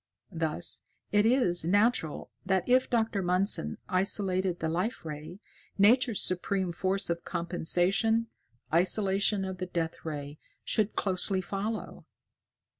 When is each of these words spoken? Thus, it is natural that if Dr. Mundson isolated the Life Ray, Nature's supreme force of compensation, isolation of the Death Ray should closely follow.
Thus, 0.31 0.81
it 1.11 1.27
is 1.27 1.63
natural 1.63 2.31
that 2.43 2.67
if 2.67 2.89
Dr. 2.89 3.21
Mundson 3.21 3.77
isolated 3.87 4.57
the 4.59 4.67
Life 4.67 5.05
Ray, 5.05 5.39
Nature's 5.77 6.23
supreme 6.23 6.71
force 6.71 7.11
of 7.11 7.23
compensation, 7.23 8.25
isolation 8.73 9.45
of 9.45 9.59
the 9.59 9.67
Death 9.67 10.03
Ray 10.03 10.39
should 10.63 10.95
closely 10.95 11.39
follow. 11.39 12.07